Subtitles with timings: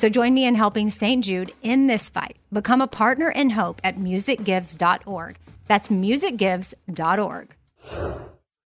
[0.00, 1.22] So join me in helping St.
[1.22, 2.38] Jude in this fight.
[2.50, 5.36] Become a partner in hope at musicgives.org.
[5.68, 7.54] That's musicgives.org.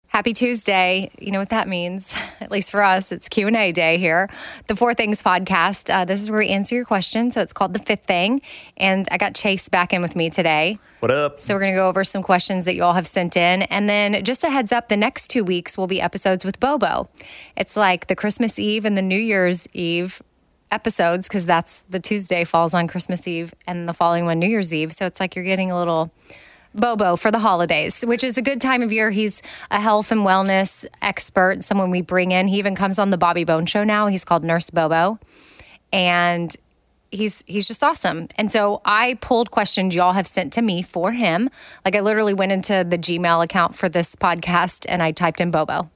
[0.08, 1.12] Happy Tuesday.
[1.20, 3.12] You know what that means, at least for us.
[3.12, 4.28] It's Q&A day here.
[4.66, 5.94] The Four Things podcast.
[5.94, 7.34] Uh, this is where we answer your questions.
[7.34, 8.42] So it's called The Fifth Thing.
[8.76, 10.80] And I got Chase back in with me today.
[10.98, 11.38] What up?
[11.38, 13.62] So we're going to go over some questions that you all have sent in.
[13.62, 17.08] And then just a heads up, the next two weeks will be episodes with Bobo.
[17.56, 20.20] It's like the Christmas Eve and the New Year's Eve
[20.72, 24.74] episodes because that's the Tuesday falls on Christmas Eve and the following one New Year's
[24.74, 24.92] Eve.
[24.92, 26.10] So it's like you're getting a little
[26.74, 29.10] Bobo for the holidays, which is a good time of year.
[29.10, 32.48] He's a health and wellness expert, someone we bring in.
[32.48, 34.06] He even comes on the Bobby Bones show now.
[34.06, 35.18] He's called Nurse Bobo.
[35.92, 36.56] And
[37.10, 38.28] he's he's just awesome.
[38.36, 41.50] And so I pulled questions y'all have sent to me for him.
[41.84, 45.50] Like I literally went into the Gmail account for this podcast and I typed in
[45.50, 45.90] Bobo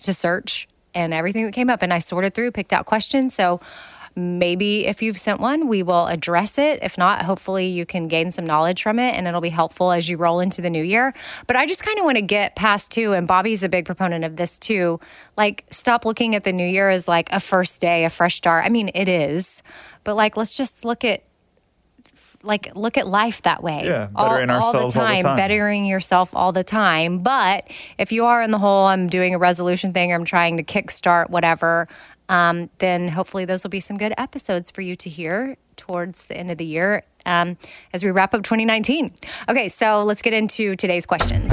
[0.00, 3.34] to search and everything that came up and I sorted through, picked out questions.
[3.34, 3.60] So
[4.20, 6.80] maybe if you've sent one, we will address it.
[6.82, 10.08] If not, hopefully you can gain some knowledge from it and it'll be helpful as
[10.08, 11.14] you roll into the new year.
[11.46, 14.24] But I just kind of want to get past too, and Bobby's a big proponent
[14.24, 15.00] of this too.
[15.36, 18.64] Like, stop looking at the new year as like a first day, a fresh start.
[18.64, 19.62] I mean, it is,
[20.04, 21.22] but like, let's just look at
[22.42, 23.82] like look at life that way.
[23.84, 25.36] Yeah, bettering all, all, the ourselves all the time, time.
[25.36, 27.18] bettering yourself all the time.
[27.18, 30.56] But if you are in the hole, I'm doing a resolution thing, or I'm trying
[30.56, 31.88] to kickstart whatever,
[32.30, 36.36] um, then hopefully those will be some good episodes for you to hear towards the
[36.36, 37.58] end of the year um,
[37.92, 39.12] as we wrap up 2019.
[39.48, 41.52] Okay, so let's get into today's questions.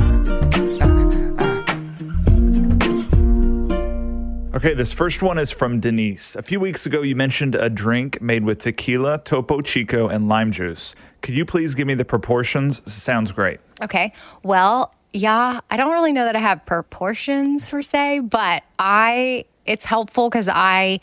[4.56, 6.36] Okay, this first one is from Denise.
[6.36, 10.52] A few weeks ago, you mentioned a drink made with tequila, Topo Chico, and lime
[10.52, 10.96] juice.
[11.22, 12.92] Could you please give me the proportions?
[12.92, 13.59] Sounds great.
[13.84, 14.14] Okay.
[14.44, 19.85] Well, yeah, I don't really know that I have proportions per se, but I it's
[19.85, 21.00] helpful because I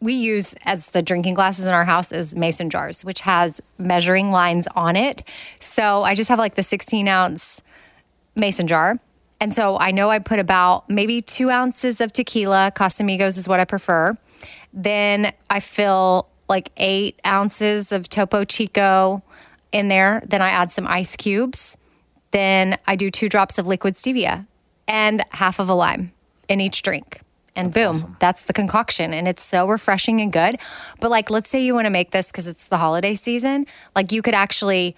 [0.00, 4.30] we use as the drinking glasses in our house is mason jars, which has measuring
[4.30, 5.22] lines on it.
[5.60, 7.62] So I just have like the 16 ounce
[8.34, 8.98] mason jar.
[9.40, 12.72] And so I know I put about maybe two ounces of tequila.
[12.74, 14.16] Casamigos is what I prefer.
[14.72, 19.22] Then I fill like eight ounces of Topo Chico
[19.72, 20.22] in there.
[20.26, 21.76] Then I add some ice cubes.
[22.30, 24.46] Then I do two drops of liquid stevia
[24.86, 26.12] and half of a lime
[26.48, 27.20] in each drink.
[27.56, 28.16] And boom, awesome.
[28.20, 29.12] that's the concoction.
[29.12, 30.56] And it's so refreshing and good.
[31.00, 33.66] But like, let's say you want to make this because it's the holiday season.
[33.96, 34.94] Like, you could actually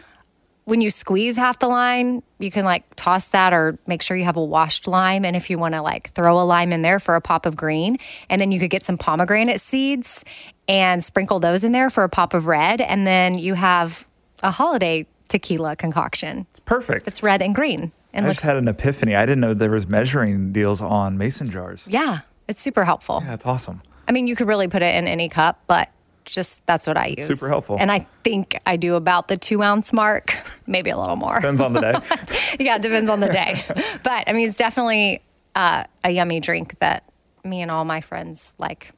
[0.69, 4.27] when you squeeze half the lime, you can like toss that or make sure you
[4.27, 5.25] have a washed lime.
[5.25, 7.57] And if you want to like throw a lime in there for a pop of
[7.57, 7.97] green,
[8.29, 10.27] and then you could get some pomegranate seeds
[10.69, 12.83] and sprinkle those in there for a pop of red.
[12.83, 14.07] And then you have
[14.43, 16.47] a holiday tequila concoction.
[16.51, 17.07] It's perfect.
[17.07, 19.15] It's red and green and I looks just had an epiphany.
[19.15, 21.87] I didn't know there was measuring deals on mason jars.
[21.91, 23.23] yeah, it's super helpful.
[23.25, 23.83] Yeah, it's awesome.
[24.09, 25.91] I mean, you could really put it in any cup, but
[26.25, 27.27] just that's what I use.
[27.27, 27.77] Super helpful.
[27.79, 30.35] And I think I do about the two ounce mark,
[30.67, 31.37] maybe a little more.
[31.37, 31.95] Depends on the day.
[32.65, 33.63] yeah, it depends on the day.
[34.05, 35.23] but I mean, it's definitely
[35.55, 37.05] uh, a yummy drink that
[37.45, 38.93] me and all my friends like.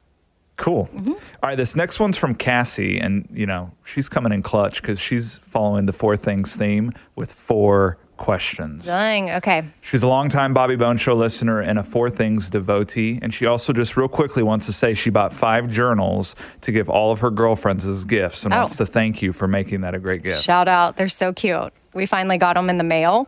[0.57, 0.87] Cool.
[0.87, 1.11] Mm-hmm.
[1.11, 4.99] All right, this next one's from Cassie, and you know she's coming in clutch because
[4.99, 8.85] she's following the four things theme with four questions.
[8.85, 9.31] Dang.
[9.31, 9.63] Okay.
[9.81, 13.17] She's a longtime Bobby Bones Show listener and a Four Things devotee.
[13.21, 16.87] And she also just real quickly wants to say she bought five journals to give
[16.87, 18.57] all of her girlfriends as gifts and Oh.
[18.59, 20.43] wants to thank you for making that a great gift.
[20.43, 20.97] Shout out.
[20.97, 21.73] They're so cute.
[21.95, 23.27] We finally got them in the mail.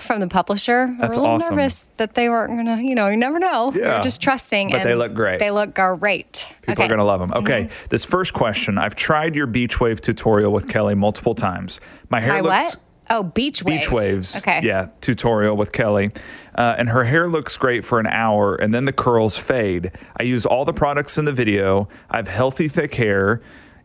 [0.00, 0.92] From the publisher.
[0.98, 1.54] That's We're a little awesome.
[1.56, 3.72] nervous that they weren't gonna, you know, you never know.
[3.72, 3.92] Yeah.
[3.94, 4.70] You're just trusting.
[4.70, 5.38] But they look great.
[5.38, 6.48] They look great.
[6.62, 6.72] People okay.
[6.72, 6.82] Mm-hmm.
[6.82, 7.32] are going to love them.
[7.32, 11.80] Okay, this first question I've tried your beach wave tutorial with Kelly multiple times.
[12.10, 12.74] My hair My looks.
[12.74, 12.76] what?
[13.10, 13.80] Oh, beach wave.
[13.80, 14.36] Beach waves.
[14.36, 14.60] Okay.
[14.62, 16.10] Yeah, tutorial with Kelly.
[16.54, 19.92] Uh, and her hair looks great for an hour and then the curls fade.
[20.18, 21.88] I use all the products in the video.
[22.10, 23.40] I have healthy, thick hair.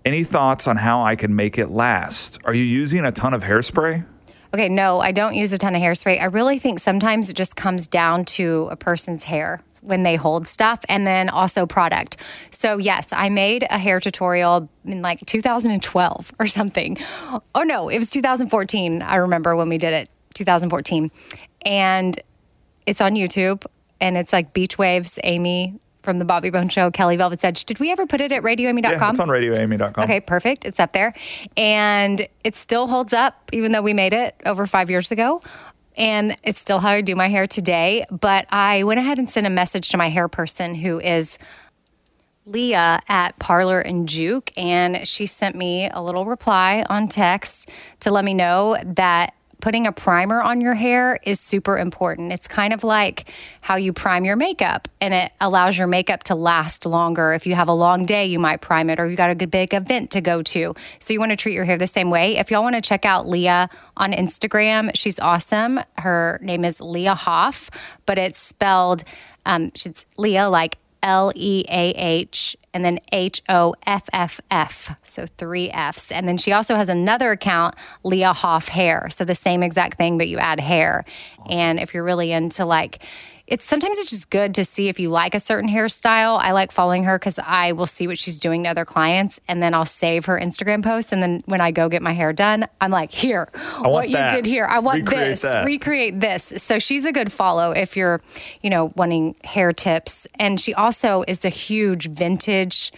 [0.06, 2.40] Any thoughts on how I can make it last?
[2.44, 4.06] Are you using a ton of hairspray?
[4.54, 6.22] Okay, no, I don't use a ton of hairspray.
[6.22, 10.48] I really think sometimes it just comes down to a person's hair when they hold
[10.48, 12.18] stuff and then also product.
[12.52, 16.98] So, yes, I made a hair tutorial in like 2012 or something.
[17.54, 19.02] Oh, no, it was 2014.
[19.02, 21.12] I remember when we did it, 2014.
[21.66, 22.20] And
[22.86, 23.66] it's on YouTube
[24.02, 27.64] and it's like Beach Waves, Amy from the Bobby Bones Show, Kelly Velvet's Edge.
[27.66, 28.92] Did we ever put it at radioamy.com?
[28.92, 30.04] Yeah, it's on radioamy.com.
[30.04, 30.66] Okay, perfect.
[30.66, 31.14] It's up there.
[31.56, 35.42] And it still holds up, even though we made it over five years ago.
[35.98, 38.06] And it's still how I do my hair today.
[38.10, 41.38] But I went ahead and sent a message to my hair person who is
[42.46, 44.52] Leah at Parlor and Juke.
[44.58, 47.70] And she sent me a little reply on text
[48.02, 52.34] to let me know that putting a primer on your hair is super important.
[52.34, 56.36] It's kind of like how you prime your makeup and it allows your makeup to
[56.36, 57.34] last longer.
[57.34, 59.52] If you have a long day, you might prime it or you got a good
[59.52, 60.76] big event to go to.
[61.00, 62.38] So you want to treat your hair the same way.
[62.38, 65.80] If y'all want to check out Leah on Instagram, she's awesome.
[65.98, 67.70] Her name is Leah Hoff,
[68.06, 69.04] but it's spelled
[69.46, 74.98] um she's Leah like L E A H and then H O F F F.
[75.04, 76.12] So three F's.
[76.12, 79.10] And then she also has another account, Leah Hoff Hair.
[79.12, 81.06] So the same exact thing, but you add hair.
[81.50, 83.04] And if you're really into like,
[83.46, 86.40] it's sometimes it's just good to see if you like a certain hairstyle.
[86.40, 89.62] I like following her because I will see what she's doing to other clients and
[89.62, 91.12] then I'll save her Instagram posts.
[91.12, 93.50] And then when I go get my hair done, I'm like, here,
[93.80, 94.66] what you did here.
[94.66, 95.42] I want Recreate this.
[95.42, 95.66] that.
[95.66, 96.54] Recreate this.
[96.58, 98.22] So she's a good follow if you're,
[98.62, 100.26] you know, wanting hair tips.
[100.40, 102.94] And she also is a huge vintage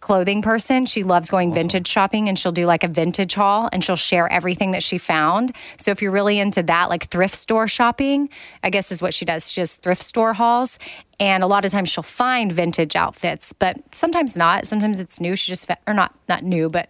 [0.00, 0.86] clothing person.
[0.86, 4.30] She loves going vintage shopping and she'll do like a vintage haul and she'll share
[4.32, 5.52] everything that she found.
[5.76, 8.30] So if you're really into that, like thrift store shopping,
[8.62, 9.52] I guess is what she does.
[9.52, 10.78] She does thrift store hauls.
[11.18, 14.66] And a lot of times she'll find vintage outfits, but sometimes not.
[14.66, 15.36] Sometimes it's new.
[15.36, 16.88] She just, or not, not new, but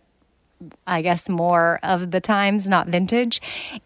[0.87, 3.41] I guess more of the times, not vintage.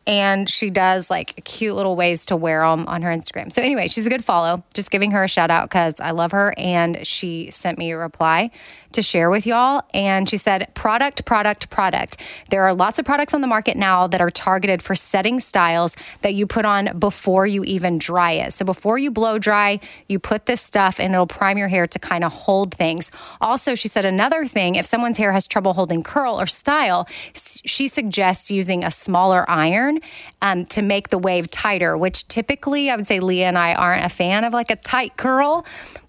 [0.06, 3.52] And she does like cute little ways to wear them on her Instagram.
[3.52, 4.64] So, anyway, she's a good follow.
[4.74, 6.52] Just giving her a shout out because I love her.
[6.58, 8.50] And she sent me a reply
[8.94, 9.82] to share with y'all.
[9.92, 12.16] And she said, product, product, product.
[12.50, 15.96] There are lots of products on the market now that are targeted for setting styles
[16.22, 18.52] that you put on before you even dry it.
[18.52, 21.98] So, before you blow dry, you put this stuff and it'll prime your hair to
[21.98, 23.10] kind of hold things.
[23.40, 27.88] Also, she said another thing if someone's hair has trouble holding curl or style, she
[27.88, 30.00] suggests using a smaller iron
[30.42, 34.04] um, to make the wave tighter, which typically I would say Leah and I aren't
[34.04, 35.64] a fan of like a tight curl.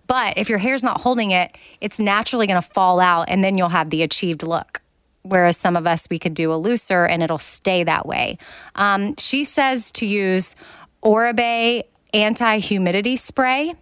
[0.07, 3.57] But if your hair's not holding it, it's naturally going to fall out and then
[3.57, 4.81] you'll have the achieved look.
[5.23, 8.37] Whereas some of us, we could do a looser and it'll stay that way.
[8.75, 10.55] Um, she says to use
[11.01, 11.83] Oribe
[12.13, 13.73] anti humidity spray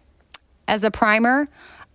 [0.68, 1.50] as a primer.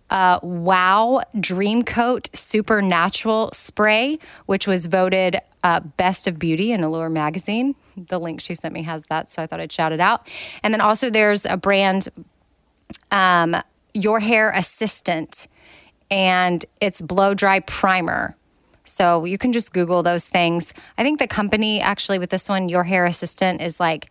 [0.09, 4.17] Uh, wow Dream Coat Supernatural Spray,
[4.47, 7.75] which was voted uh, Best of Beauty in Allure magazine.
[7.95, 10.27] The link she sent me has that, so I thought I'd shout it out.
[10.63, 12.09] And then also there's a brand,
[13.11, 13.55] um,
[13.93, 15.47] Your Hair Assistant,
[16.11, 18.35] and it's Blow Dry Primer.
[18.85, 20.73] So you can just Google those things.
[20.97, 24.09] I think the company actually with this one, Your Hair Assistant, is like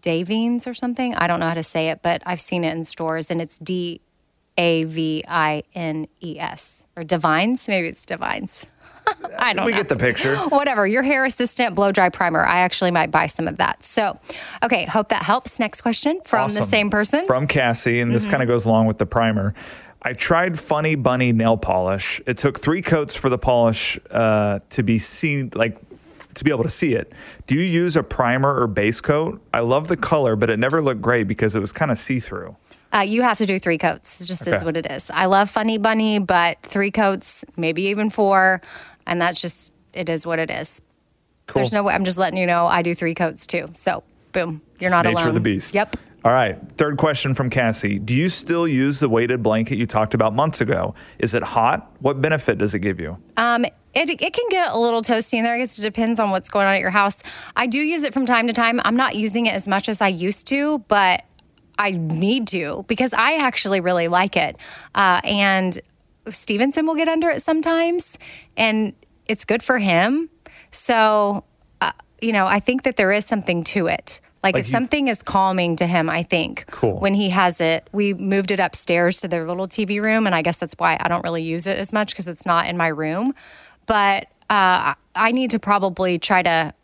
[0.00, 1.14] Davines or something.
[1.14, 3.58] I don't know how to say it, but I've seen it in stores and it's
[3.58, 4.00] D
[4.56, 7.68] A V I N E S or Divines.
[7.68, 8.66] Maybe it's Divines.
[9.38, 9.78] I don't We know.
[9.78, 10.36] get the picture.
[10.36, 10.86] Whatever.
[10.86, 12.44] Your hair assistant blow dry primer.
[12.44, 13.84] I actually might buy some of that.
[13.84, 14.18] So,
[14.62, 14.84] okay.
[14.84, 15.58] Hope that helps.
[15.60, 17.26] Next question from the same person.
[17.26, 18.14] From Cassie, and Mm-hmm.
[18.14, 19.54] this kind of goes along with the primer.
[20.02, 22.20] I tried Funny Bunny nail polish.
[22.26, 26.50] It took three coats for the polish uh, to be seen, like f- to be
[26.52, 27.12] able to see it.
[27.48, 29.40] Do you use a primer or base coat?
[29.52, 32.20] I love the color, but it never looked great because it was kind of see
[32.20, 32.54] through.
[32.94, 34.20] Uh, you have to do three coats.
[34.20, 34.64] It just is Okay.
[34.64, 35.10] what it is.
[35.10, 38.62] I love Funny Bunny, but three coats, maybe even four,
[39.06, 40.80] and that's just it is what it is.
[41.46, 41.60] Cool.
[41.60, 41.94] There's no way.
[41.94, 43.68] I'm just letting you know I do three coats too.
[43.72, 45.28] So boom, you're not Nature alone.
[45.28, 45.74] of the beast.
[45.74, 45.96] Yep.
[46.24, 46.58] All right.
[46.72, 48.00] Third question from Cassie.
[48.00, 50.92] Do you still use the weighted blanket you talked about months ago?
[51.20, 51.94] Is it hot?
[52.00, 53.16] What benefit does it give you?
[53.36, 55.54] Um, it, it can get a little toasty in there.
[55.54, 57.22] I guess it depends on what's going on at your house.
[57.54, 58.80] I do use it from time to time.
[58.84, 61.24] I'm not using it as much as I used to, but
[61.78, 64.56] I need to because I actually really like it.
[64.96, 65.78] Uh, and
[66.30, 68.18] Stevenson will get under it sometimes,
[68.56, 68.94] and
[69.26, 70.28] it's good for him.
[70.70, 71.44] So,
[71.80, 74.20] uh, you know, I think that there is something to it.
[74.42, 76.66] Like, Like something is calming to him, I think.
[76.70, 76.98] Cool.
[77.00, 80.42] When he has it, we moved it upstairs to their little TV room, and I
[80.42, 82.88] guess that's why I don't really use it as much because it's not in my
[82.88, 83.34] room.
[83.86, 86.74] But uh, I need to probably try to,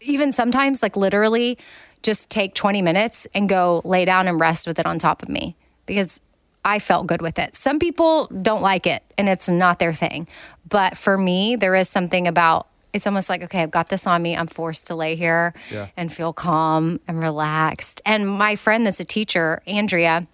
[0.00, 1.58] even sometimes, like literally,
[2.02, 5.28] just take 20 minutes and go lay down and rest with it on top of
[5.28, 6.20] me because
[6.64, 7.56] I felt good with it.
[7.56, 10.28] Some people don't like it and it's not their thing.
[10.68, 14.20] But for me, there is something about it's almost like, okay, I've got this on
[14.20, 14.36] me.
[14.36, 15.88] I'm forced to lay here Yeah.
[15.96, 18.02] and feel calm and relaxed.
[18.04, 20.26] And my friend that's a teacher, Andrea,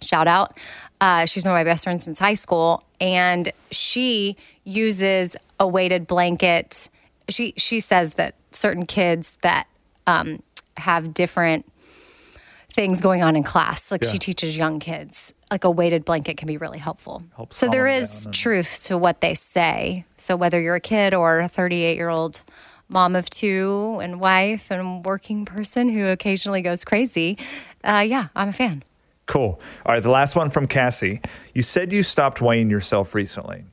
[0.00, 0.56] shout out.
[1.00, 6.88] Uh, she's been my best friend since high school, and she uses a weighted blanket.
[7.28, 9.66] She she says that certain kids that
[10.06, 10.42] um,
[10.76, 11.66] have different
[12.72, 14.10] things going on in class, like Yeah.
[14.10, 17.22] she teaches young kids, like a weighted blanket can be really helpful.
[17.36, 20.04] Helps so there is and- truth to what they say.
[20.16, 22.42] So whether you're a kid or a 38 year old
[22.88, 27.38] mom of two and wife and working person who occasionally goes crazy,
[27.84, 28.82] uh, yeah, I'm a fan.
[29.26, 29.60] Cool.
[29.86, 30.02] All right.
[30.02, 31.20] The last one from Cassie.
[31.54, 33.64] You said you stopped weighing yourself recently.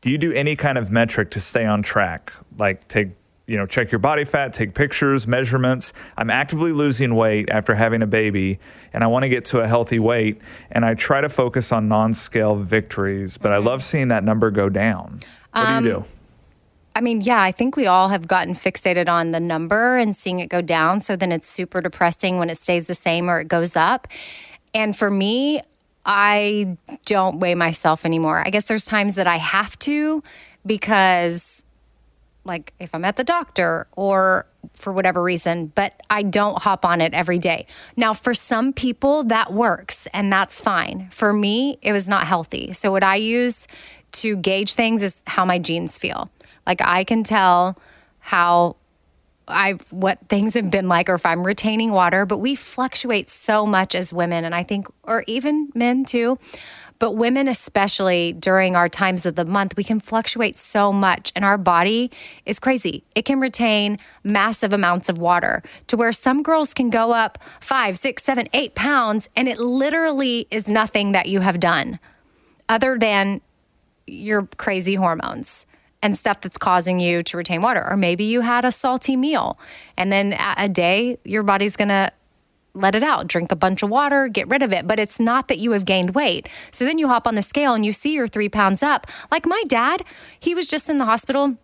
[0.00, 2.32] Do you do any kind of metric to stay on track?
[2.58, 3.10] Like take,
[3.46, 5.92] you know, check your body fat, take pictures, measurements.
[6.16, 8.58] I'm actively losing weight after having a baby
[8.92, 10.40] and I want to get to a healthy weight.
[10.70, 13.66] And I try to focus on non scale victories, but I mm-hmm.
[13.66, 15.20] love seeing that number go down.
[15.52, 16.04] What do you um, do?
[16.96, 20.38] I mean, yeah, I think we all have gotten fixated on the number and seeing
[20.38, 21.00] it go down.
[21.00, 24.06] So then it's super depressing when it stays the same or it goes up.
[24.72, 25.60] And for me,
[26.06, 28.42] I don't weigh myself anymore.
[28.46, 30.22] I guess there's times that I have to
[30.64, 31.66] because,
[32.44, 37.00] like, if I'm at the doctor or for whatever reason, but I don't hop on
[37.00, 37.66] it every day.
[37.96, 41.08] Now, for some people, that works and that's fine.
[41.10, 42.72] For me, it was not healthy.
[42.72, 43.66] So, what I use
[44.12, 46.30] to gauge things is how my jeans feel.
[46.66, 47.78] Like, I can tell
[48.20, 48.76] how
[49.46, 53.66] I what things have been like or if I'm retaining water, but we fluctuate so
[53.66, 56.38] much as women and I think or even men too.
[57.04, 61.44] But women especially during our times of the month, we can fluctuate so much and
[61.44, 62.10] our body
[62.46, 63.04] is crazy.
[63.14, 67.98] It can retain massive amounts of water to where some girls can go up five,
[67.98, 71.98] six, seven, eight pounds, and it literally is nothing that you have done
[72.70, 73.42] other than
[74.06, 75.66] your crazy hormones
[76.02, 77.86] and stuff that's causing you to retain water.
[77.86, 79.58] Or maybe you had a salty meal
[79.98, 82.10] and then a day your body's going to
[82.74, 84.86] let it out, drink a bunch of water, get rid of it.
[84.86, 86.48] But it's not that you have gained weight.
[86.72, 89.06] So then you hop on the scale and you see you're three pounds up.
[89.30, 90.02] Like my dad,
[90.40, 91.56] he was just in the hospital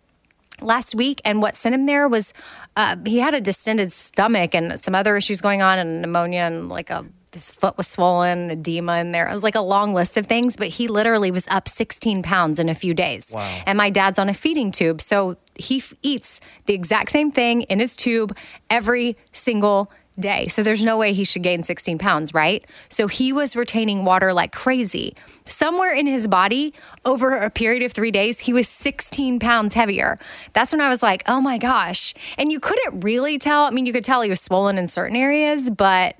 [0.61, 2.33] last week and what sent him there was
[2.75, 6.69] uh, he had a distended stomach and some other issues going on and pneumonia and
[6.69, 7.03] like a
[7.33, 10.55] his foot was swollen edema in there it was like a long list of things
[10.55, 13.61] but he literally was up 16 pounds in a few days Wow.
[13.65, 17.63] and my dad's on a feeding tube so he f- eats the exact same thing
[17.63, 18.37] in his tube
[18.69, 19.89] every single
[20.19, 20.47] day.
[20.47, 22.65] So there's no way he should gain 16 pounds, right?
[22.89, 25.15] So he was retaining water like crazy.
[25.45, 26.73] Somewhere in his body,
[27.05, 30.17] over a period of three days, he was 16 pounds heavier.
[30.53, 32.13] That's when I was like, oh my gosh.
[32.37, 33.63] And you couldn't really tell.
[33.63, 36.15] I mean, you could tell he was swollen in certain areas, but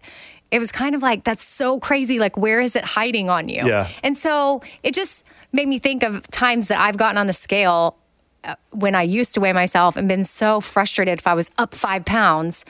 [0.52, 2.20] it was kind of like, that's so crazy.
[2.20, 3.66] Like, where is it hiding on you?
[3.66, 3.88] Yeah.
[4.04, 7.98] And so it just made me think of times that I've gotten on the scale
[8.44, 11.74] uh, when I used to weigh myself and been so frustrated if I was up
[11.74, 12.66] five pounds.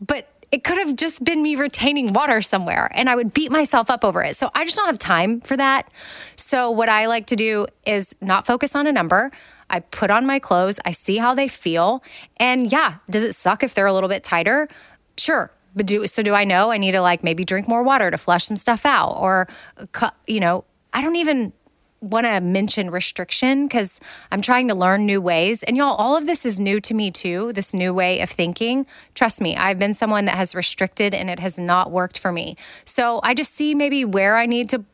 [0.00, 3.90] But it could have just been me retaining water somewhere and I would beat myself
[3.90, 4.36] up over it.
[4.36, 5.90] So I just don't have time for that.
[6.36, 9.32] So what I like to do is not focus on a number.
[9.68, 12.04] I put on my clothes, I see how they feel.
[12.38, 14.68] And yeah, does it suck if they're a little bit tighter?
[15.18, 15.50] Sure.
[15.74, 18.16] But do so do I know I need to like maybe drink more water to
[18.16, 19.46] flush some stuff out or
[20.00, 21.52] uh, you know, I don't even
[22.00, 24.00] want to mention restriction because
[24.30, 25.62] I'm trying to learn new ways.
[25.62, 28.86] And y'all, all of this is new to me too, this new way of thinking.
[29.14, 32.56] Trust me, I've been someone that has restricted and it has not worked for me.
[32.84, 34.84] So I just see maybe where I need to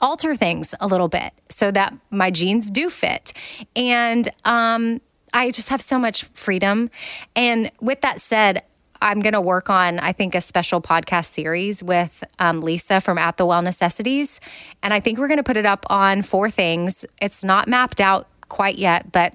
[0.00, 3.32] alter things a little bit so that my jeans do fit.
[3.74, 5.00] And um,
[5.32, 6.90] I just have so much freedom.
[7.34, 8.62] And with that said,
[9.06, 13.18] I'm going to work on, I think, a special podcast series with um, Lisa from
[13.18, 14.40] At the Well Necessities.
[14.82, 17.06] And I think we're going to put it up on four things.
[17.22, 19.32] It's not mapped out quite yet, but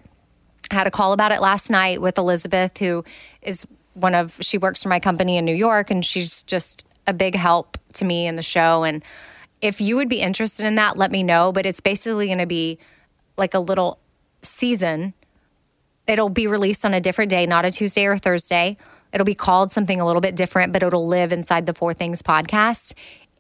[0.72, 3.06] I had a call about it last night with Elizabeth, who
[3.42, 7.13] is one of, she works for my company in New York, and she's just a
[7.13, 8.84] big help to me in the show.
[8.84, 9.01] And
[9.62, 11.54] if you would be interested in that, let me know.
[11.54, 12.78] But it's basically going to be
[13.38, 14.00] like a little
[14.42, 15.13] season.
[16.08, 18.75] It'll be released on a different day, not a Tuesday or Thursday
[19.13, 22.22] It'll be called something a little bit different, but it'll live inside the Four Things
[22.22, 22.94] podcast.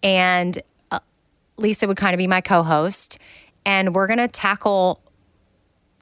[0.03, 0.57] And
[0.91, 0.99] uh,
[1.57, 3.17] Lisa would kind of be my co host.
[3.65, 5.01] And we're going to tackle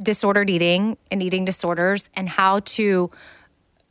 [0.01, 3.11] disordered eating and eating disorders and how to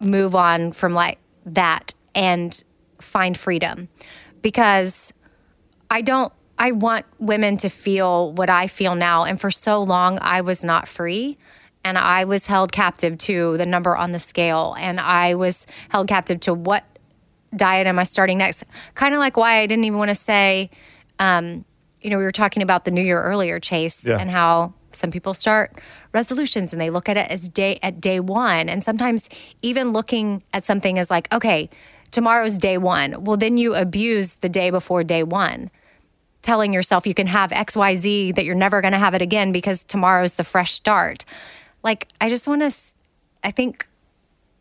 [0.01, 2.63] move on from like that and
[3.01, 3.89] find freedom.
[4.43, 5.13] Because
[5.91, 9.25] I don't, I want women to feel what I feel now.
[9.25, 11.37] And for so long, I was not free
[11.85, 16.09] and I was held captive to the number on the scale and I was held
[16.09, 16.85] captive to what
[17.55, 18.65] diet am I starting next.
[18.95, 20.71] Kind of like why I didn't even want to say,
[21.19, 21.65] um,
[22.01, 24.19] you know, we were talking about the new year earlier, Chase, yeah.
[24.19, 25.81] and how some people start
[26.13, 28.69] resolutions and they look at it as day at day one.
[28.69, 29.29] And sometimes
[29.63, 31.71] even looking at something as like, okay,
[32.11, 33.25] tomorrow's day one.
[33.25, 35.71] Well, then you abuse the day before day one
[36.43, 39.85] telling yourself you can have XYZ, that you're never going to have it again because
[39.85, 41.25] tomorrow's the fresh start
[41.89, 42.77] like I just want to
[43.43, 43.89] I think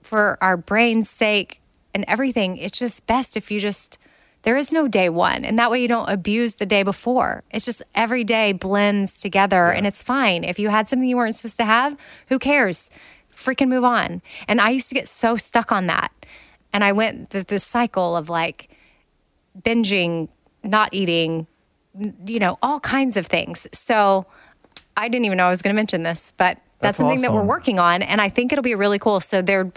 [0.02, 1.60] for our brain's sake
[1.94, 3.98] and everything, it's just best if you just
[4.44, 7.44] there is no day one and that way you don't abuse the day before.
[7.52, 9.78] It's just every day blends together yeah.
[9.78, 10.46] and it's fine.
[10.46, 11.98] If you had something you weren't supposed to have
[12.30, 12.90] who cares?
[13.34, 14.22] Freaking move on.
[14.48, 16.14] And i used to get so stuck on that.
[16.72, 18.70] And i went this, this cycle of like
[19.60, 20.30] binging
[20.64, 21.46] not eating
[22.26, 23.68] you know all kinds of things.
[23.74, 24.28] So
[24.96, 27.34] i didn't even know i was going to mention this but that's, something awesome.
[27.34, 29.20] that we're working on, and I think it'll be really cool.
[29.20, 29.72] So there,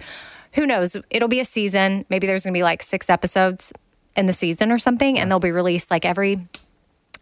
[0.52, 0.97] who knows?
[1.11, 2.04] It'll be a season.
[2.09, 3.73] Maybe there's going to be like six episodes
[4.16, 6.40] in the season or something, and they'll be released like every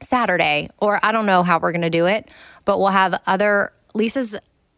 [0.00, 0.68] Saturday.
[0.78, 2.30] Or I don't know how we're going to do it,
[2.64, 3.72] but we'll have other.
[3.94, 4.36] Lisa's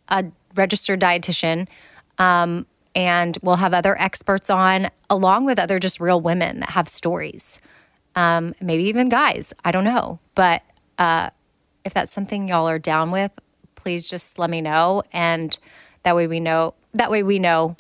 [0.09, 0.25] a
[0.55, 1.69] registered dietitian.
[2.19, 6.89] Um, and we'll have other experts on along with other just real women that have
[6.89, 7.61] stories
[8.17, 10.63] um, maybe even guys i don't know but
[10.99, 11.31] uh,
[11.85, 13.33] if that's something y'all are down with
[13.83, 15.03] please just let me know.
[15.13, 15.59] And
[16.03, 17.77] that way we know, that way we know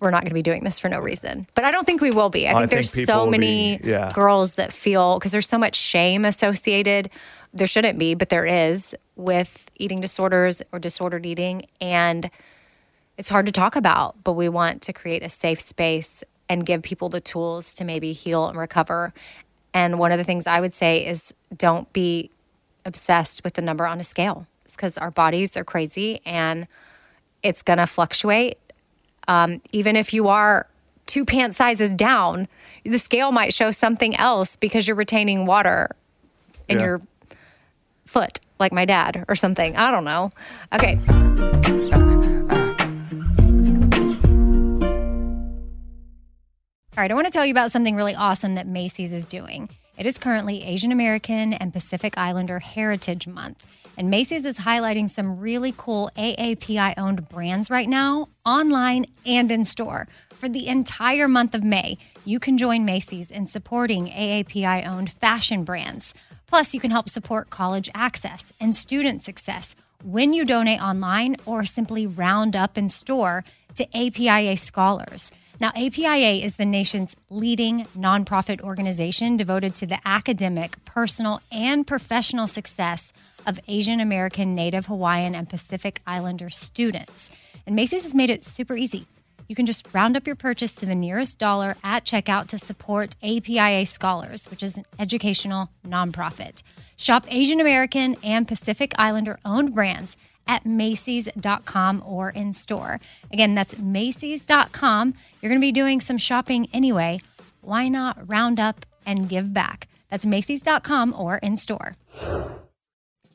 [0.00, 1.46] we're not going to be doing this for no reason.
[1.54, 2.46] But I don't think we will be.
[2.46, 4.10] I, think, I think there's so many be, yeah.
[4.14, 7.10] girls that feel, because there's so much shame associated.
[7.52, 11.66] There shouldn't be, but there is with eating disorders or disordered eating.
[11.80, 12.30] And
[13.18, 16.82] it's hard to talk about, but we want to create a safe space and give
[16.82, 19.12] people the tools to maybe heal and recover.
[19.74, 22.30] And one of the things I would say is don't be
[22.86, 24.46] obsessed with the number on a scale
[24.80, 26.66] because our bodies are crazy and
[27.42, 28.56] it's going to fluctuate.
[29.28, 30.66] Um, even if you are
[31.04, 32.48] two pant sizes down,
[32.84, 35.90] the scale might show something else because you're retaining water
[36.66, 36.84] in yeah.
[36.84, 37.00] your
[38.06, 39.76] foot, like my dad or something.
[39.76, 40.32] I don't know.
[40.72, 40.98] Okay.
[46.96, 49.68] All right, I want to tell you about something really awesome that Macy's is doing.
[49.98, 53.66] It is currently Asian American and Pacific Islander Heritage Month.
[54.00, 59.66] And Macy's is highlighting some really cool AAPI owned brands right now, online and in
[59.66, 60.08] store.
[60.30, 65.64] For the entire month of May, you can join Macy's in supporting AAPI owned fashion
[65.64, 66.14] brands.
[66.46, 71.66] Plus, you can help support college access and student success when you donate online or
[71.66, 75.30] simply round up in store to APIA scholars.
[75.60, 82.46] Now, APIA is the nation's leading nonprofit organization devoted to the academic, personal, and professional
[82.46, 83.12] success
[83.46, 87.30] of Asian American, Native Hawaiian, and Pacific Islander students.
[87.66, 89.06] And Macy's has made it super easy.
[89.48, 93.16] You can just round up your purchase to the nearest dollar at checkout to support
[93.22, 96.62] APIA Scholars, which is an educational nonprofit.
[96.96, 103.00] Shop Asian American and Pacific Islander owned brands at Macy's.com or in store.
[103.32, 105.14] Again, that's Macy's.com.
[105.40, 107.18] You're going to be doing some shopping anyway.
[107.60, 109.88] Why not round up and give back?
[110.10, 111.96] That's Macy's.com or in store.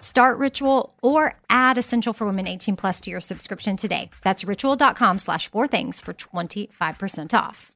[0.00, 4.10] Start Ritual or add Essential for Women 18 plus to your subscription today.
[4.22, 7.72] That's ritual.com slash four things for 25% off.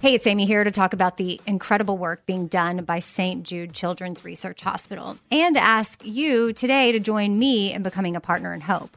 [0.00, 3.42] Hey, it's Amy here to talk about the incredible work being done by St.
[3.42, 8.54] Jude Children's Research Hospital and ask you today to join me in becoming a partner
[8.54, 8.96] in hope.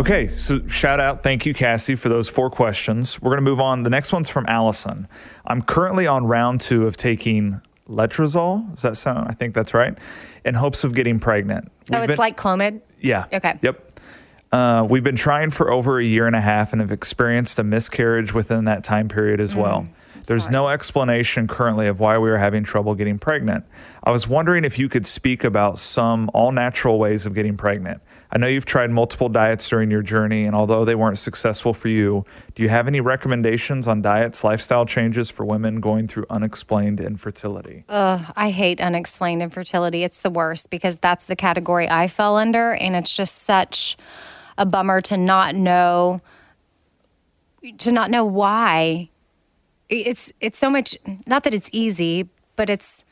[0.00, 3.20] Okay, so shout out, thank you, Cassie, for those four questions.
[3.20, 3.82] We're going to move on.
[3.82, 5.06] The next one's from Allison.
[5.46, 8.70] I'm currently on round two of taking letrozole.
[8.70, 9.28] Does that sound?
[9.28, 9.98] I think that's right.
[10.42, 11.70] In hopes of getting pregnant.
[11.92, 12.80] Oh, it's been- like Clomid?
[12.98, 13.26] yeah.
[13.30, 13.58] Okay.
[13.60, 14.00] Yep.
[14.50, 17.62] Uh, we've been trying for over a year and a half and have experienced a
[17.62, 19.86] miscarriage within that time period as well.
[20.26, 20.52] There's sorry.
[20.52, 23.64] no explanation currently of why we are having trouble getting pregnant.
[24.02, 28.00] I was wondering if you could speak about some all natural ways of getting pregnant.
[28.32, 31.88] I know you've tried multiple diets during your journey, and although they weren't successful for
[31.88, 37.00] you, do you have any recommendations on diets, lifestyle changes for women going through unexplained
[37.00, 37.84] infertility?
[37.88, 40.04] Ugh, I hate unexplained infertility.
[40.04, 42.74] It's the worst because that's the category I fell under.
[42.74, 43.96] And it's just such
[44.56, 46.20] a bummer to not know
[47.78, 49.10] to not know why.
[49.88, 53.04] It's it's so much not that it's easy, but it's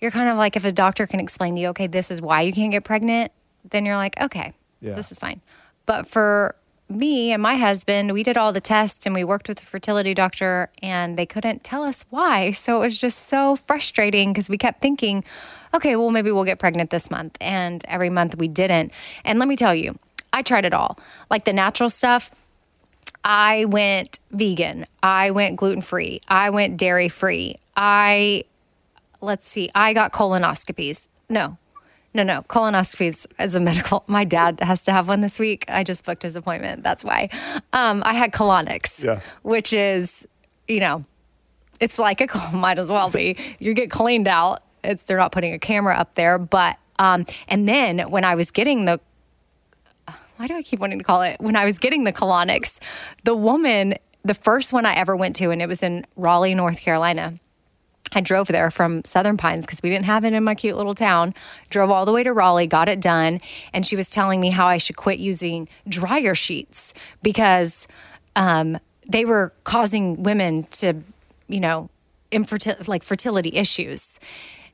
[0.00, 2.42] you're kind of like if a doctor can explain to you, okay, this is why
[2.42, 3.32] you can't get pregnant,
[3.70, 4.94] then you're like, okay, Yeah.
[4.94, 5.40] this is fine.
[5.86, 6.54] But for
[6.88, 10.14] me and my husband, we did all the tests and we worked with a fertility
[10.14, 12.50] doctor and they couldn't tell us why.
[12.52, 15.24] So it was just so frustrating because we kept thinking,
[15.74, 17.36] okay, well, maybe we'll get pregnant this month.
[17.40, 18.92] And every month we didn't.
[19.24, 19.98] And let me tell you,
[20.32, 20.98] I tried it all.
[21.30, 22.30] Like the natural stuff,
[23.24, 24.86] I went vegan.
[25.02, 26.20] I went gluten free.
[26.28, 27.56] I went dairy free.
[27.76, 28.44] I,
[29.20, 31.08] let's see, I got colonoscopies.
[31.28, 31.58] No,
[32.16, 32.42] no, no.
[32.42, 34.04] Colonoscopies is a medical.
[34.06, 35.64] My dad has to have one this week.
[35.68, 36.82] I just booked his appointment.
[36.82, 37.28] That's why.
[37.72, 39.20] Um, I had colonics, Yeah.
[39.42, 40.26] which is,
[40.68, 41.04] you know,
[41.80, 43.36] it's like a might as well be.
[43.58, 44.62] You get cleaned out.
[44.82, 48.50] It's they're not putting a camera up there, but um, and then when I was
[48.50, 49.00] getting the
[50.36, 51.40] why do I keep wanting to call it?
[51.40, 52.78] When I was getting the colonics,
[53.24, 56.80] the woman, the first one I ever went to, and it was in Raleigh, North
[56.80, 57.38] Carolina.
[58.12, 60.94] I drove there from Southern Pines because we didn't have it in my cute little
[60.94, 61.34] town.
[61.70, 63.40] Drove all the way to Raleigh, got it done,
[63.72, 67.88] and she was telling me how I should quit using dryer sheets because
[68.36, 70.94] um, they were causing women to,
[71.48, 71.90] you know,
[72.30, 74.20] infertility, like fertility issues.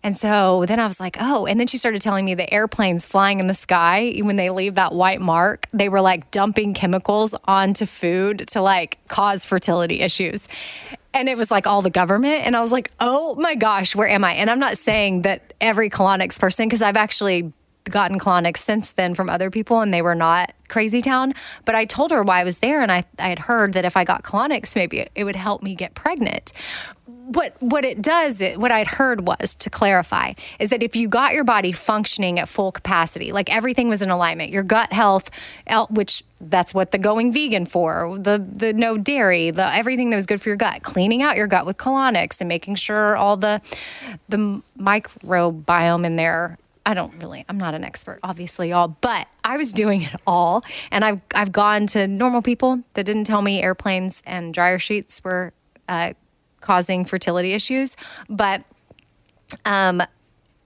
[0.05, 1.47] And so then I was like, oh.
[1.47, 4.75] And then she started telling me the airplanes flying in the sky, when they leave
[4.75, 10.49] that white mark, they were like dumping chemicals onto food to like cause fertility issues.
[11.15, 12.47] And it was like all the government.
[12.47, 14.33] And I was like, oh my gosh, where am I?
[14.33, 17.53] And I'm not saying that every colonics person, because I've actually
[17.91, 21.85] gotten colonics since then from other people and they were not crazy town but i
[21.85, 24.23] told her why i was there and i, I had heard that if i got
[24.23, 26.53] colonics maybe it would help me get pregnant
[27.27, 31.35] what what it does what i'd heard was to clarify is that if you got
[31.35, 35.31] your body functioning at full capacity like everything was in alignment your gut health
[35.91, 40.27] which that's what the going vegan for the the no dairy the everything that was
[40.27, 43.61] good for your gut cleaning out your gut with colonics and making sure all the
[44.29, 49.57] the microbiome in there I don't really, I'm not an expert, obviously, y'all, but I
[49.57, 50.65] was doing it all.
[50.91, 55.23] And I've, I've gone to normal people that didn't tell me airplanes and dryer sheets
[55.23, 55.53] were
[55.89, 56.15] uh,
[56.63, 57.97] causing fertility issues.
[58.29, 58.63] But
[59.67, 60.03] um,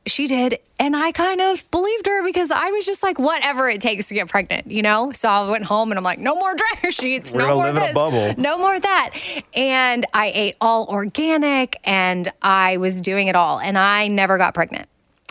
[0.06, 0.60] she did.
[0.78, 4.14] And I kind of believed her because I was just like, whatever it takes to
[4.14, 5.12] get pregnant, you know?
[5.12, 7.76] So I went home and I'm like, no more dryer sheets, We're no more live
[7.76, 9.10] in a this, no more that.
[9.54, 13.58] And I ate all organic and I was doing it all.
[13.58, 14.88] And I never got pregnant.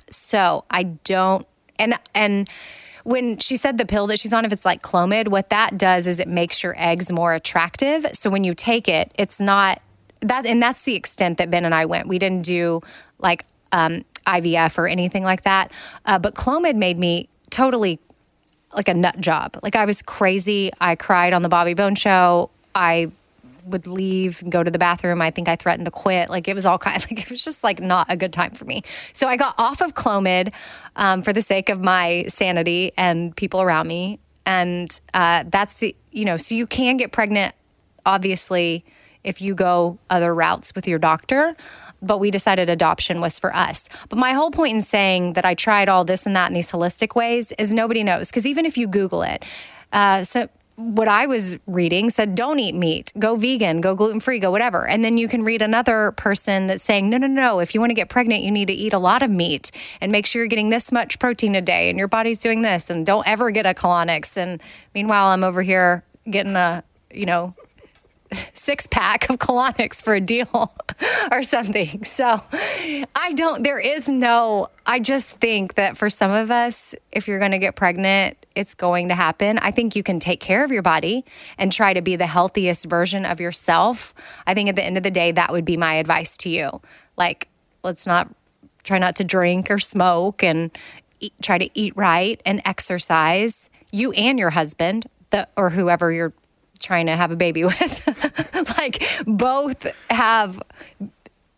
[0.10, 1.48] So I don't,
[1.80, 2.50] and, and,
[3.04, 6.08] when she said the pill that she's on, if it's like Clomid, what that does
[6.08, 8.04] is it makes your eggs more attractive.
[8.14, 9.80] So when you take it, it's not
[10.30, 12.08] that, and that's the extent that Ben and I went.
[12.08, 12.82] We didn't do
[13.20, 15.72] like um, IVF or anything like that.
[16.06, 18.00] Uh, but Clomid made me totally
[18.74, 19.58] like a nut job.
[19.64, 20.72] Like I was crazy.
[20.80, 22.50] I cried on the Bobby Bones show.
[22.74, 23.12] I
[23.66, 25.22] would leave and go to the bathroom.
[25.22, 26.30] I think I threatened to quit.
[26.30, 26.98] Like it was all kind.
[26.98, 28.84] Of like it was just like not a good time for me.
[29.14, 30.54] So I got off of Clomid
[30.96, 34.20] um, for the sake of my sanity and people around me.
[34.46, 36.38] And uh, that's the you know.
[36.38, 37.56] So you can get pregnant,
[38.06, 38.86] obviously,
[39.26, 41.56] if you go other routes with your doctor.
[42.02, 43.90] But we decided adoption was for us.
[44.10, 46.72] But my whole point in saying that I tried all this and that in these
[46.72, 49.44] holistic ways is nobody knows because even if you Google it,
[49.92, 54.40] uh, so what I was reading said, don't eat meat, go vegan, go gluten free,
[54.40, 54.86] go whatever.
[54.86, 57.92] And then you can read another person that's saying, no, no, no, if you want
[57.92, 60.50] to get pregnant, you need to eat a lot of meat and make sure you're
[60.50, 63.66] getting this much protein a day and your body's doing this and don't ever get
[63.66, 64.36] a colonics.
[64.36, 64.62] And
[64.94, 67.56] meanwhile, I'm over here getting a, you know,
[68.54, 70.74] six pack of colonics for a deal
[71.32, 72.04] or something.
[72.04, 72.42] So
[73.16, 77.40] I don't, there is no, I just think that for some of us, if you're
[77.40, 79.58] going to get pregnant, it's going to happen.
[79.60, 81.26] I think you can take care of your body
[81.58, 84.14] and try to be the healthiest version of yourself.
[84.48, 86.82] I think at the end of the day, that would be my advice to you.
[87.18, 87.50] Like,
[87.84, 88.34] let's not
[88.84, 90.72] try not to drink or smoke and
[91.20, 93.70] eat, try to eat right and exercise.
[93.92, 96.34] You and your husband, the, or whoever you're
[96.80, 100.62] trying to have a baby with, like both have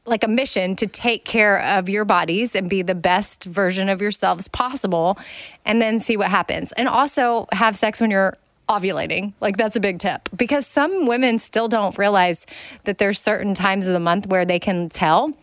[0.05, 4.01] like a mission to take care of your bodies and be the best version of
[4.01, 5.17] yourselves possible
[5.65, 6.71] and then see what happens.
[6.71, 8.33] And also have sex when you're
[8.69, 9.33] ovulating.
[9.41, 12.45] Like that's a big tip because some women still don't realize
[12.85, 15.33] that there's certain times of the month where they can tell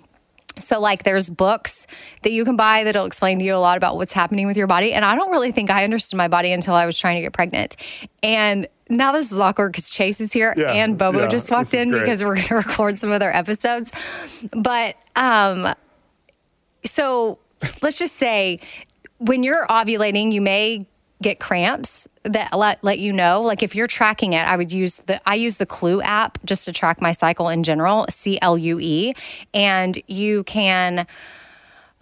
[0.57, 1.87] so, like, there's books
[2.23, 4.69] that you can buy that'll explain to you a lot about what's happening with your
[4.69, 4.93] body.
[4.93, 7.33] And I don't really think I understood my body until I was trying to get
[7.33, 7.77] pregnant.
[8.23, 11.75] And now this is awkward because Chase is here Yeah, and Bobo yeah, just walked
[11.75, 13.93] in because we're going to record some other episodes.
[14.53, 15.75] But, um,
[16.85, 17.39] so
[17.83, 18.61] let's just say
[19.19, 20.87] when you're ovulating, you may
[21.23, 23.41] get cramps that let, let you know.
[23.41, 26.67] Like if you're tracking it i would use the i use the clue app just
[26.67, 29.15] to track my cycle in general c-l-u-e
[29.55, 31.07] and you can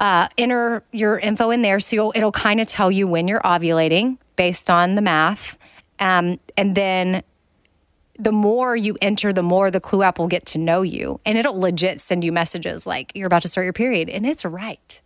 [0.03, 1.79] uh, enter your info in there.
[1.79, 5.57] So you'll, it'll kind of tell you when you're ovulating based on the math
[6.02, 7.22] um, and then
[8.18, 11.20] the more you enter, the more the Clue app will get to know you.
[11.24, 14.08] And it'll legit send you messages like, you're about to start your period.
[14.10, 15.00] And it's right.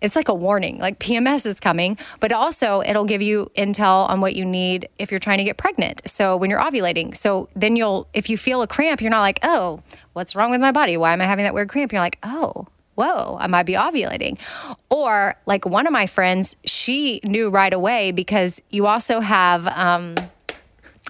[0.00, 4.20] It's like a warning, like PMS is coming, but also it'll give you intel on
[4.20, 6.02] what you need if you're trying to get pregnant.
[6.06, 9.40] So when you're ovulating, so then you'll, if you feel a cramp, you're not like,
[9.42, 9.80] oh,
[10.12, 10.96] what's wrong with my body?
[10.96, 11.92] Why am I having that weird cramp?
[11.92, 14.38] You're like, oh, whoa, I might be ovulating.
[14.90, 20.14] Or like one of my friends, she knew right away because you also have, um,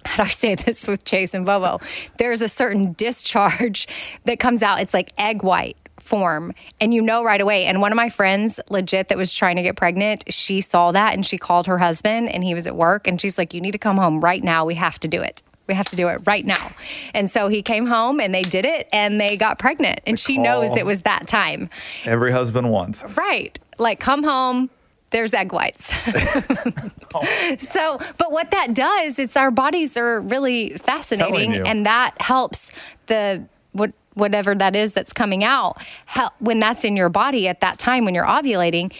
[0.06, 1.80] how do I say this with Chase and Bobo?
[2.18, 3.86] There's a certain discharge
[4.24, 4.80] that comes out.
[4.80, 7.64] It's like egg white form and you know right away.
[7.64, 11.14] And one of my friends, legit, that was trying to get pregnant, she saw that
[11.14, 13.72] and she called her husband and he was at work and she's like, You need
[13.72, 14.64] to come home right now.
[14.64, 15.42] We have to do it.
[15.66, 16.70] We have to do it right now.
[17.12, 20.00] And so he came home and they did it and they got pregnant.
[20.06, 21.70] And she knows it was that time.
[22.04, 23.04] Every husband wants.
[23.16, 23.58] Right.
[23.78, 24.70] Like, come home,
[25.10, 25.94] there's egg whites.
[27.58, 32.72] so, but what that does, it's our bodies are really fascinating, and that helps
[33.06, 35.76] the what whatever that is that's coming out.
[36.06, 38.92] Help, when that's in your body at that time when you're ovulating,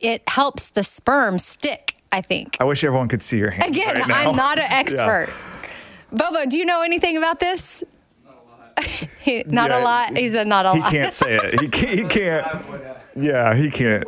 [0.00, 1.94] it helps the sperm stick.
[2.10, 2.56] I think.
[2.58, 3.76] I wish everyone could see your hands.
[3.76, 4.30] Again, right now.
[4.30, 5.28] I'm not an expert.
[6.10, 7.84] Bobo, do you know anything about this?
[9.20, 9.82] He- not Yeah.
[9.82, 10.16] a lot.
[10.16, 10.90] He's said not a He lot.
[10.92, 11.60] He can't say it.
[11.60, 11.90] He can't.
[11.98, 12.46] He can't.
[13.14, 14.04] Yeah, he can't.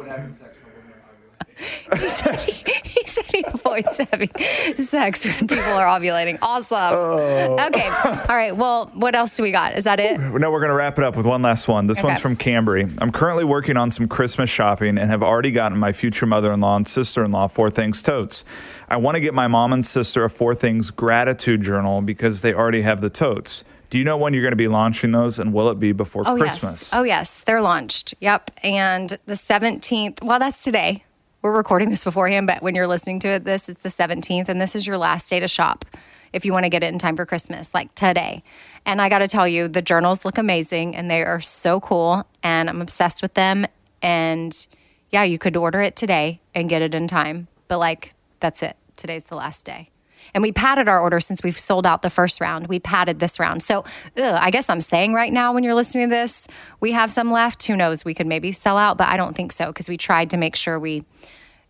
[1.60, 2.52] He said he,
[2.84, 4.30] he said he avoids having
[4.76, 6.38] sex when people are ovulating.
[6.42, 6.78] Awesome.
[6.80, 7.66] Oh.
[7.68, 7.88] Okay.
[8.28, 8.56] All right.
[8.56, 9.76] Well, what else do we got?
[9.76, 10.18] Is that it?
[10.18, 11.86] No, we're going to wrap it up with one last one.
[11.86, 12.06] This Okay.
[12.08, 12.92] one's from Cambry.
[13.00, 16.60] I'm currently working on some Christmas shopping and have already gotten my future mother in
[16.60, 18.44] law and sister in law Four Things totes.
[18.88, 22.54] I want to get my mom and sister a Four Things gratitude journal because they
[22.54, 23.64] already have the totes.
[23.90, 26.22] Do you know when you're going to be launching those and will it be before
[26.24, 26.92] Oh Christmas?
[26.92, 26.94] yes.
[26.94, 27.40] Oh yes.
[27.42, 28.14] They're launched.
[28.20, 28.50] Yep.
[28.62, 30.22] And the 17th.
[30.22, 30.98] Well, that's today.
[31.42, 34.60] We're recording this beforehand, but when you're listening to it, this it's the 17th, and
[34.60, 35.86] this is your last day to shop
[36.34, 38.42] if you want to get it in time for Christmas, like today.
[38.84, 42.26] And I got to tell you, the journals look amazing, and they are so cool,
[42.42, 43.66] and I'm obsessed with them.
[44.02, 44.66] And
[45.08, 48.76] yeah, you could order it today and get it in time, but like that's it.
[48.96, 49.88] Today's the last day.
[50.34, 52.68] And we padded our order since we've sold out the first round.
[52.68, 53.62] We padded this round.
[53.62, 53.80] So
[54.16, 56.46] ugh, I guess I'm saying right now when you're listening to this,
[56.80, 57.66] we have some left.
[57.66, 58.04] Who knows?
[58.04, 60.54] We could maybe sell out, but I don't think so because we tried to make
[60.56, 61.04] sure we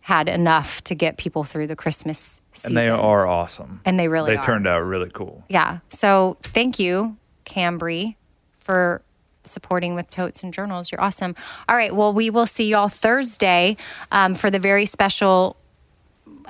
[0.01, 2.75] had enough to get people through the Christmas season.
[2.75, 3.81] and they are awesome.
[3.85, 4.41] And they really They are.
[4.41, 5.43] turned out really cool.
[5.47, 5.79] Yeah.
[5.89, 8.15] So thank you, Cambry,
[8.57, 9.03] for
[9.43, 10.91] supporting with totes and journals.
[10.91, 11.35] You're awesome.
[11.69, 11.95] All right.
[11.95, 13.77] Well, we will see y'all Thursday
[14.11, 15.55] um, for the very special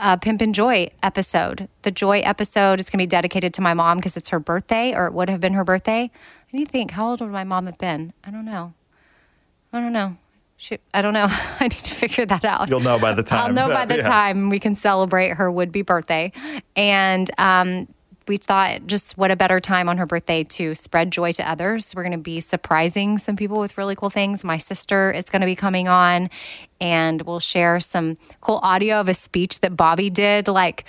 [0.02, 1.70] uh, Pimp and Joy episode.
[1.84, 4.94] The Joy episode is going to be dedicated to my mom because it's her birthday,
[4.94, 6.12] or it would have been her birthday.
[6.54, 8.12] I need to think, how old would my mom have been?
[8.24, 8.74] I don't know.
[9.72, 10.18] I don't know.
[10.58, 11.28] She, I don't know.
[11.60, 12.70] I need to figure that out.
[12.70, 13.40] You'll know by the time.
[13.40, 14.02] I'll know by the Yeah.
[14.04, 16.32] time we can celebrate her would be birthday.
[16.76, 17.88] And um,
[18.32, 21.94] we thought just what a better time on her birthday to spread joy to others.
[21.94, 24.46] We're going to be surprising some people with really cool things.
[24.46, 26.30] My sister is going to be coming on
[26.80, 30.86] and we'll share some cool audio of a speech that Bobby did like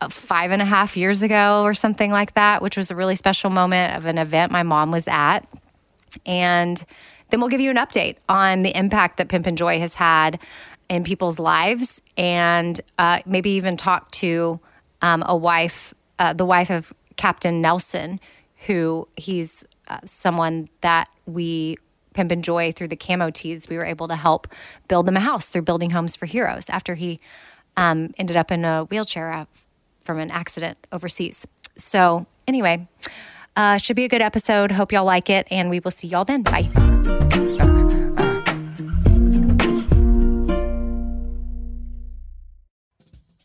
[0.00, 3.16] uh, five and a half years ago or something like that, which was a really
[3.16, 5.40] special moment of an event my mom was at.
[6.24, 6.82] And
[7.28, 10.38] then we'll give you an update on the impact that Pimp and Joy has had
[10.88, 14.58] in people's lives and uh, maybe even talk to
[15.02, 18.20] um, a wife, uh, the wife of Captain Nelson,
[18.66, 21.76] who he's uh, someone that we
[22.14, 24.48] Pimp and Joy through the camo tees, we were able to help
[24.88, 27.20] build them a house through Building Homes for Heroes after he
[27.76, 29.44] um, ended up in a wheelchair uh,
[30.00, 31.46] from an accident overseas.
[31.76, 32.88] So, anyway,
[33.56, 34.72] uh, should be a good episode.
[34.72, 36.42] Hope y'all like it, and we will see y'all then.
[36.42, 36.68] Bye.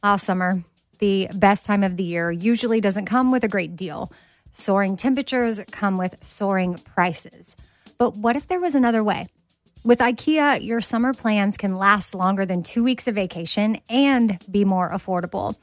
[0.01, 0.63] Ah, summer,
[1.03, 4.09] the best time of the year, usually doesn't come with a great deal.
[4.53, 7.57] Soaring temperatures come with soaring prices.
[7.97, 9.27] But what if there was another way?
[9.83, 14.63] With IKEA, your summer plans can last longer than two weeks of vacation and be
[14.63, 15.57] more affordable.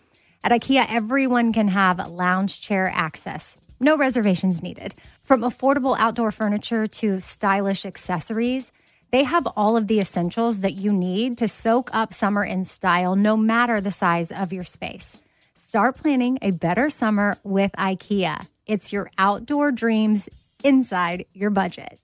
[0.44, 3.56] At IKEA, everyone can have lounge chair access.
[3.80, 4.94] No reservations needed.
[5.24, 8.72] From affordable outdoor furniture to stylish accessories,
[9.10, 13.16] they have all of the essentials that you need to soak up summer in style,
[13.16, 15.16] no matter the size of your space.
[15.62, 18.46] Start planning a better summer with IKEA.
[18.64, 20.26] It's your outdoor dreams
[20.64, 22.00] inside your budget.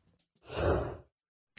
[0.59, 0.85] All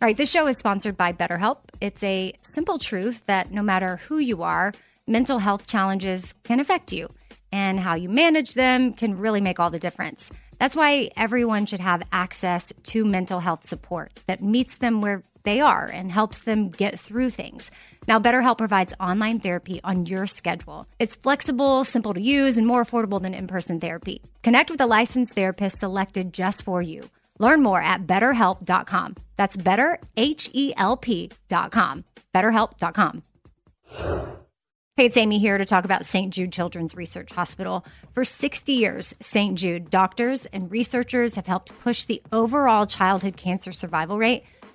[0.03, 1.57] right, this show is sponsored by BetterHelp.
[1.81, 4.73] It's a simple truth that no matter who you are,
[5.07, 7.10] mental health challenges can affect you,
[7.51, 10.31] and how you manage them can really make all the difference.
[10.60, 15.62] That's why everyone should have access to mental health support that meets them where they
[15.62, 17.71] are and helps them get through things.
[18.05, 20.88] Now, BetterHelp provides online therapy on your schedule.
[20.99, 24.21] It's flexible, simple to use, and more affordable than in person therapy.
[24.43, 27.10] Connect with a licensed therapist selected just for you.
[27.39, 29.15] Learn more at betterhelp.com.
[29.37, 32.04] That's better, H E L P.com.
[32.35, 33.23] BetterHelp.com.
[34.98, 36.33] Hey, it's Amy here to talk about St.
[36.33, 37.85] Jude Children's Research Hospital.
[38.13, 39.58] For 60 years, St.
[39.58, 44.43] Jude doctors and researchers have helped push the overall childhood cancer survival rate